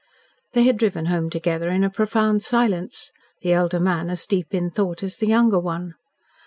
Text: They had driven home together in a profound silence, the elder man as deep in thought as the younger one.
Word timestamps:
They 0.53 0.63
had 0.63 0.77
driven 0.79 1.05
home 1.05 1.29
together 1.29 1.69
in 1.69 1.83
a 1.83 1.89
profound 1.91 2.41
silence, 2.41 3.11
the 3.41 3.53
elder 3.53 3.79
man 3.79 4.09
as 4.09 4.25
deep 4.25 4.47
in 4.51 4.71
thought 4.71 5.03
as 5.03 5.17
the 5.17 5.27
younger 5.27 5.59
one. 5.59 5.93